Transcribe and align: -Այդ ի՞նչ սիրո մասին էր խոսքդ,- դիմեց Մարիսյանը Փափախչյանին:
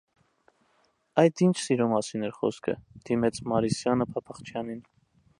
-Այդ 1.23 1.43
ի՞նչ 1.47 1.51
սիրո 1.63 1.85
մասին 1.91 2.25
էր 2.29 2.33
խոսքդ,- 2.41 2.75
դիմեց 3.09 3.37
Մարիսյանը 3.51 4.07
Փափախչյանին: 4.15 4.81